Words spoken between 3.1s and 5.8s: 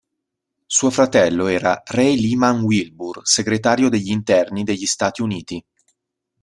segretario degli Interni degli Stati Uniti.